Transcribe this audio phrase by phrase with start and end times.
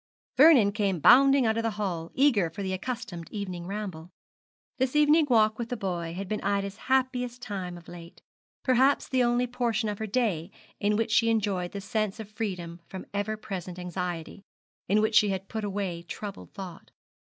[0.35, 4.09] Vernon came bounding out of the hall, eager for the accustomed evening ramble.
[4.79, 8.19] This evening walk with the boy had been Ida's happiest time of late,
[8.63, 12.31] perhaps the only portion of her day in which she had enjoyed the sense of
[12.31, 14.41] freedom from ever present anxiety,
[14.89, 16.89] in which she had put away troubled thought.